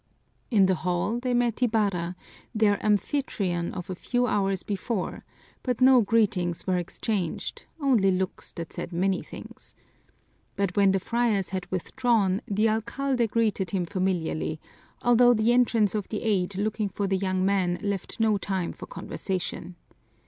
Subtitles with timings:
[0.49, 2.15] In the hall they met Ibarra,
[2.55, 5.23] their amphitryon of a few hours before,
[5.61, 9.75] but no greetings were exchanged, only looks that said many things.
[10.55, 14.59] But when the friars had withdrawn the alcalde greeted him familiarly,
[15.03, 18.87] although the entrance of the aide looking for the young man left no time for
[18.87, 19.75] conversation.